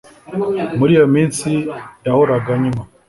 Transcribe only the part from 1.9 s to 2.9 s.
yahoraga anywa